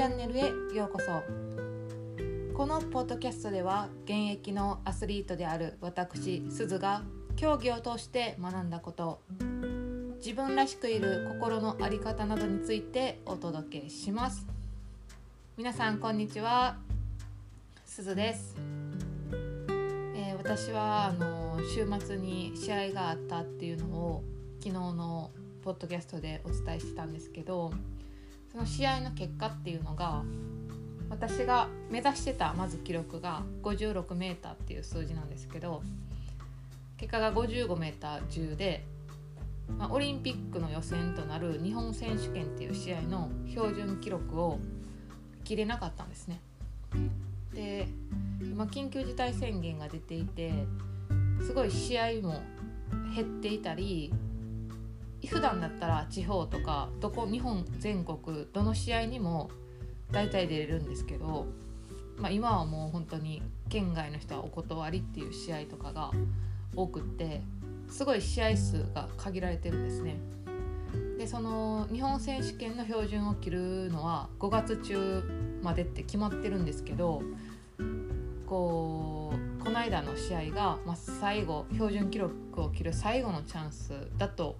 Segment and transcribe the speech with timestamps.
[0.00, 0.44] チャンネルへ
[0.74, 1.22] ようこそ。
[2.56, 7.02] このポッドキャストでは現役のアスリートである私すずが
[7.36, 9.20] 競技を通して学んだこと
[10.16, 14.46] 自分らしくいる心の在り方などについてお届けします。
[15.58, 16.78] 皆さんこんにちは。
[17.84, 18.56] すずです、
[20.16, 24.24] えー私はあの週末に試合があったっていうのを
[24.60, 25.30] 昨日の
[25.62, 27.70] ポッドキャストでお伝えしてたんですけど
[28.52, 30.24] その試合の結果っていうのが
[31.08, 35.82] 私が目指してたまず記録が 56m っていう数字なんですけど
[36.96, 38.84] 結果が 55m10 で、
[39.78, 44.58] まあ、オリンピックの予選となる日本選手権っていう試合の標準記録を
[45.44, 46.40] 切れなかったんですね。
[47.54, 47.88] で
[48.42, 50.52] 今緊急事態宣言が出ていて
[51.44, 52.40] すごい試合も
[53.14, 54.12] 減っていたり
[55.26, 59.50] 普段だったら地方とかどこ日本全国どの試合にも
[60.10, 61.46] 大体出れるんですけど、
[62.16, 66.10] まあ、今はもう本当に県外の人はお断りっていう試合とかが
[66.74, 67.42] 多くって
[67.88, 70.16] すごい試合数が限られてるんですね。
[71.18, 77.22] でその日本選手権の標準を切るのは5月中までって決まってるんですけど
[78.46, 84.56] こうこの間の試合が、まあ、最後標準記録を切る最後のチャンスだと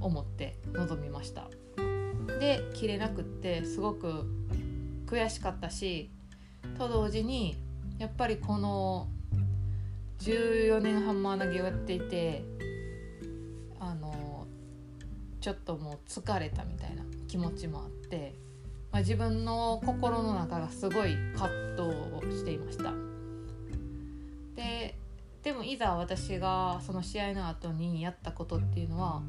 [0.00, 1.48] 思って臨みました。
[2.38, 4.24] で切れなくってすごく
[5.06, 6.10] 悔しかったし
[6.78, 7.56] と同時に
[7.98, 9.08] やっぱりこの
[10.20, 12.44] 14年ハンマー投げをやっていて
[13.78, 14.46] あの
[15.40, 18.34] ちょっともう疲れたみたいな気持ちもあって、
[18.92, 21.82] まあ、自分の心の中がすごい葛藤
[22.16, 22.92] をしていました。
[24.54, 24.96] で
[25.42, 29.22] でもいざ私がその試合の後にやったことっていうのは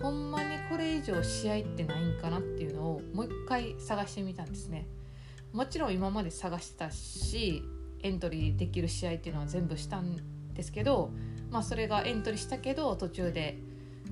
[0.00, 4.86] ほんまにこれ以上試合ってないんかなっていうのをもう一回探してみたんですね。
[5.52, 7.62] もちろん今まで探してたし
[8.02, 10.16] エントリーできる試合っていうのは全部したん
[10.54, 11.10] ですけど、
[11.50, 13.58] まあ、それがエントリーしたけど途中で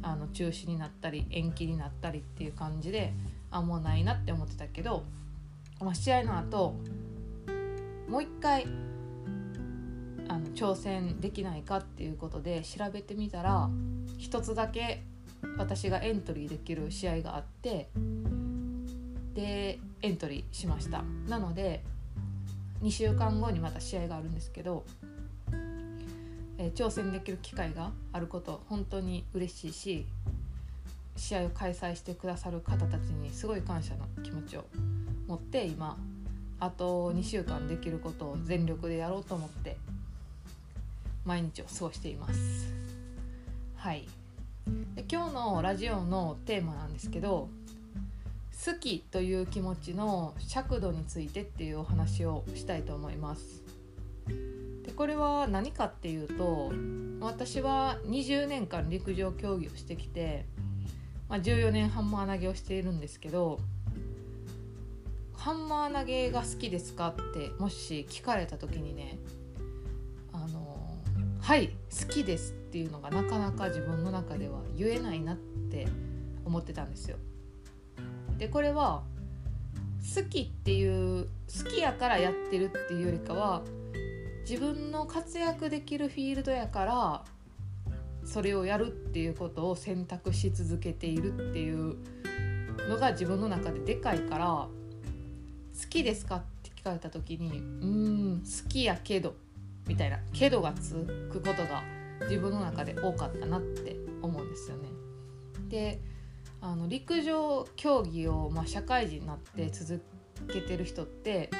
[0.02, 3.12] あの中止になったり延期になったりっていう感じで
[3.50, 5.04] あもうないなって思ってたけど、
[5.80, 6.74] まあ、試合の後
[8.08, 8.66] もう一回
[10.28, 13.68] あの挑戦できないかっていうことで調べてみたら
[14.18, 15.04] 一つだけ
[15.58, 17.88] 私がエントリーできる試合があって
[19.34, 21.82] でエントリーしましたなので
[22.82, 24.84] 2週間後にまた試合があるんですけど、
[26.58, 30.06] えー挑戦できる機会があること本当に嬉しいし
[31.16, 34.64] 試合を開催してくださる方たちにすごい感謝の気持ちを
[35.26, 35.96] 持って今
[36.60, 39.76] あと2週間できることを全力でやろうと思って
[41.24, 42.72] 毎日を過ごしています。
[43.76, 44.06] はい
[44.94, 47.48] で今日のラジオのテーマなんですけど
[48.64, 53.62] 好きという気持ちの尺度についてっていうお話をしたいと思います。
[54.84, 56.72] でこれは何かっていうと
[57.20, 60.46] 私は20年間陸上競技をしてきて、
[61.28, 63.60] まあ、14年ハンマー投げをしているんですけど
[65.34, 69.18] ハンマー投げが好きですかってもし聞かれた時にね
[70.32, 70.76] あの
[71.40, 75.88] はい好きですっていうのがなかなか自分の中では言えないなって
[76.44, 77.16] 思ってたんですよ。
[78.36, 79.02] でこれは
[80.14, 80.86] 好きってい
[81.20, 81.24] う
[81.64, 83.62] 好きやからやってるっていうよりかは
[84.46, 87.24] 自分の活躍できるフィールドやから
[88.26, 91.96] それをやるっていうことを選択し続けているっていう
[92.90, 94.68] のが自分の中ででかいから好
[95.88, 97.86] きですかって聞かれた時にうー
[98.34, 99.34] ん好きやけど
[99.86, 100.92] みたいな「けど」がつ
[101.32, 101.95] くことが
[102.28, 104.88] 自分の中で多かったなって思うんですよね。
[105.68, 106.00] で
[106.60, 110.02] あの陸上競技を、まあ、社会人になって続
[110.52, 111.50] けてる人って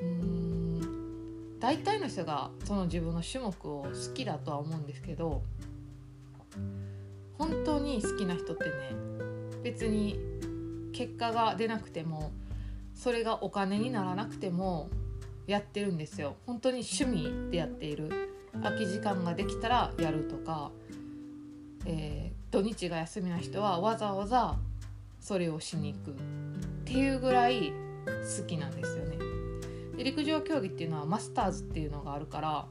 [0.00, 5.42] うーん大体の人がその自分の種目を好きだとは思うんですけど
[7.38, 8.70] 本当に好きな人ってね
[9.62, 10.18] 別に
[10.92, 12.32] 結果が出なくても
[12.94, 14.90] それがお金にならなくても
[15.46, 16.36] やってるんですよ。
[16.46, 20.70] 本当に趣味でやっている空き時間ができたらやるとか、
[21.86, 24.56] えー土日が休みな人はわざわざ
[25.20, 26.14] それをしに行くっ
[26.84, 27.72] ていうぐらい
[28.38, 29.16] 好きなんですよね。
[29.96, 32.66] で陸上競技っていうのはマスターズっていうのがあるから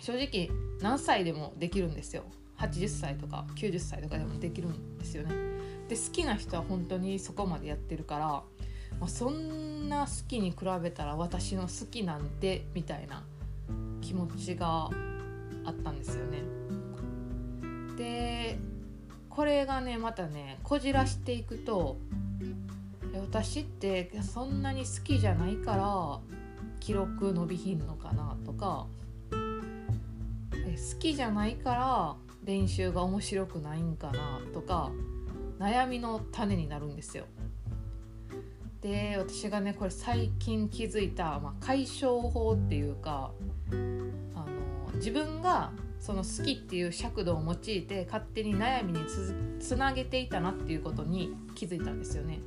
[0.00, 0.50] 正直
[0.80, 2.24] 何歳でもできるんですよ。
[2.58, 5.36] 80歳とか90歳とかでもできるんですよね。
[5.88, 8.44] で好きな人は本当にそこまでやってるから、ま
[9.02, 13.22] あ、そんな好きに比べたら私の好きなんてみたいな
[14.10, 14.90] 気持ちが
[15.64, 16.42] あったんですよね
[17.96, 18.58] で
[19.28, 21.96] これがねまたねこじらしていくと
[23.14, 26.18] 私ってそんなに好きじゃないから
[26.80, 28.88] 記録伸びひんのかなとか
[29.30, 34.90] 好きじゃないから練習が面白くないんかなとか
[35.60, 37.26] 悩みの種になるんですよ。
[38.82, 43.30] で私がねこれ最近気づいた、まあ、解消法っていうか
[43.70, 44.46] あの
[44.94, 49.00] 自分がその好きっていう尺度を用いて勝手に悩みに
[49.60, 52.40] つなげていたなっていうことに気づいたんですよね。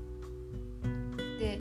[1.39, 1.59] で、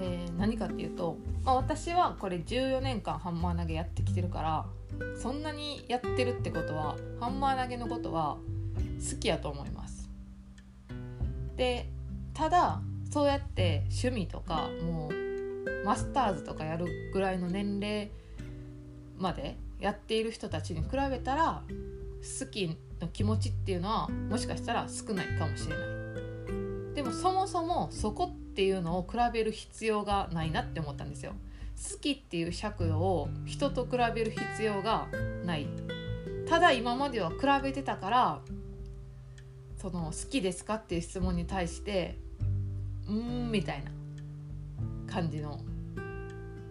[0.00, 4.66] えー、何かっていうと、まあ、私はこれ14年間ハンマー投げやってきてるから
[5.16, 8.36] そんなにやってるってことはハンマー投げのことは
[8.98, 10.10] 好きやと思います。
[11.56, 11.88] で
[12.34, 12.82] ただ
[13.18, 18.12] そうやって趣味とかもうマスターズとかやるぐらいの年齢
[19.18, 26.94] までやっている人たちに比べたら好きの気持ちっていうのはもしかしたら少ないかもしれない。
[26.94, 31.32] でもそもそもそこっていうのを比べる必要がないなって思ったんですよ。
[31.92, 35.08] 好きっていう尺度を人と比べる必要が
[35.44, 35.66] ない。
[36.48, 38.40] ただ今までは比べてたから
[39.76, 42.16] その好きですかっていう質問に対して
[43.08, 43.90] うーんみたいな
[45.12, 45.60] 感じの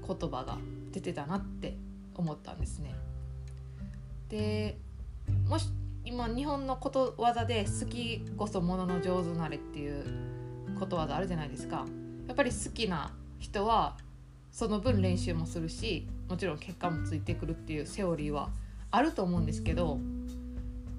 [0.07, 0.57] 言葉が
[0.91, 1.75] 出てたなって
[2.15, 2.95] 思ったんですね。
[4.29, 4.77] で
[5.47, 5.69] もし
[6.05, 10.05] 今日本のことわざで「好きこそものの上手なれ」っていう
[10.79, 11.85] ことわざあるじゃないですか。
[12.27, 13.97] やっぱり好きな人は
[14.51, 18.49] その分練習もするしもちろん結果もついてくるっていうセオリーは
[18.91, 19.99] あると思うんですけど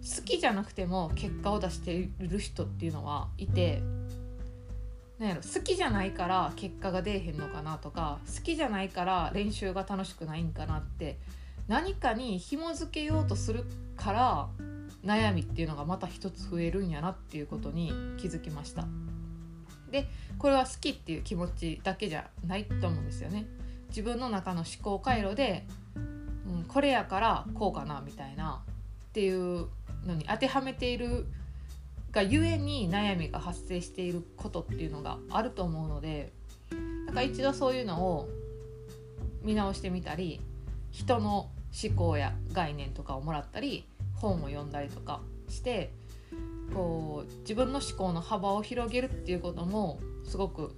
[0.01, 3.83] 好きじゃなくても結果を出している人っていうのはいて
[5.19, 11.19] なんやろ好きじゃないから結果が出えへんのかなとか好きじゃないから練習が楽しくないんかなって
[11.67, 13.65] 何かに紐付けようとする
[13.97, 14.49] から
[15.05, 18.87] 悩みっていうのがまた一つ増えるんやなっていうことに気づきました。
[19.91, 20.07] で
[20.39, 23.47] これは好きっていう気持ちだけじゃないと思うんですよね。
[23.89, 25.67] 自分の中の思考回路で、
[26.47, 28.63] うん、これやからこうかなみたいな
[29.09, 29.67] っていう
[30.05, 31.27] のに当てはめている
[32.13, 36.33] がゆえに悩みが発生していることっていうのがあると思うので
[37.07, 38.29] なんか一度そういうのを
[39.43, 40.41] 見直してみたり
[40.91, 41.51] 人の
[41.83, 45.93] 思考や概念とかをもらったり本を読んだりとかして
[46.75, 50.75] こう自分の思考の幅を広げるっていうこともすごく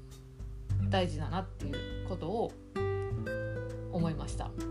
[0.88, 2.52] 大事だなっていうことを
[3.92, 4.50] 思いました。
[4.56, 4.64] う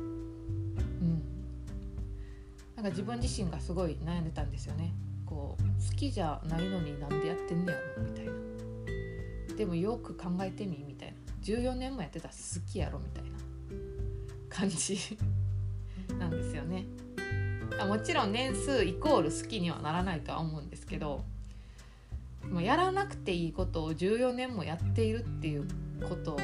[1.03, 1.21] ん、
[2.75, 4.94] なんか自分自身がすごい悩んでたんですよね。
[5.25, 8.31] こう好きじゃないのになんでやってんねやろみたいな。
[9.56, 11.16] でもよく考えてみみたいな。
[11.44, 13.30] 14年もやってたら好きやろみたいな。
[14.50, 15.18] 感じ。
[16.18, 16.86] なんですよね。
[17.88, 21.24] もちろん年数イコール好きにはならないとは思うんですけど
[22.52, 25.68] もうやらなくていいことを14年もやっているっていう
[26.08, 26.36] こと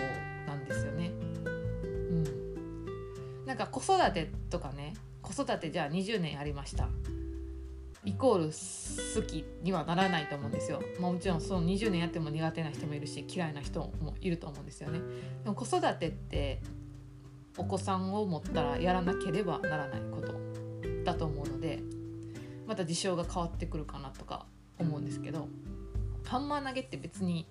[0.47, 1.11] なんですよね。
[1.45, 4.93] うん、なんか子育てとかね。
[5.21, 6.87] 子育てじゃあ20年やりました。
[8.05, 14.99] イコール好きにはならないと思うんですよ、まあ、もちろんその20年やっても苦手な人もいるし嫌いな人もいると思うんですよね。
[15.43, 16.61] でも子育てって
[17.57, 20.33] お子さんを持ったらやらなければならないこと
[21.03, 21.81] だと思うので
[22.67, 24.45] また事象が変わってくるかなとか
[24.77, 25.47] 思うんですけど
[26.25, 27.47] ハンマー投げって別に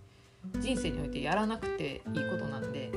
[0.59, 2.91] 人生においてやらなくていいことなんで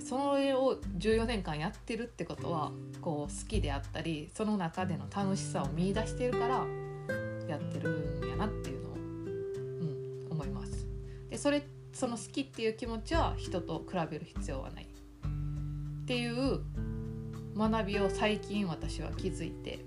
[0.00, 6.64] それを14年間やってるってことはこう好きであったりその中での楽しさを見いだしてるから
[7.48, 10.86] やってるんやなっていうのを、うん、思います。
[11.30, 16.60] でそれその好きっていう気持ちは人と比べる必要はないっていう
[17.56, 19.84] 学びを最近私は気づいて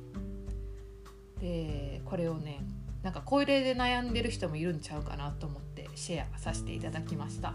[1.41, 2.63] でこれをね
[3.03, 7.53] なんかこれで悩んでる人もいるんちゃうかなと思ってシェアさせていただきました。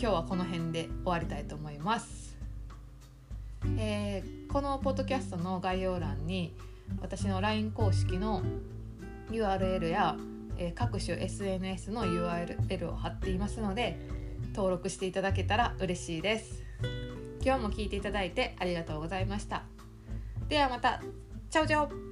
[0.00, 2.34] 今日はこの辺で終わりたいと思います、
[3.76, 6.54] えー、このポッドキャストの概要欄に
[7.02, 8.42] 私の LINE 公式の
[9.30, 10.16] URL や、
[10.56, 13.98] えー、各種 SNS の URL を貼っていますので
[14.54, 16.62] 登録していただけたら嬉しいです。
[17.44, 19.64] 今日も聞いていただいてありがとうございました。
[20.48, 21.02] ではまた。
[21.50, 22.09] チャオチャオ。